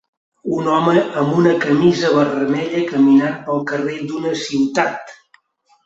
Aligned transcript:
Un 0.59 0.69
home 0.75 1.03
amb 1.23 1.35
una 1.41 1.51
camisa 1.67 2.11
vermella 2.17 2.83
caminant 2.95 3.39
pel 3.51 3.65
carrer 3.73 4.03
d'una 4.11 4.37
ciutat. 4.49 5.19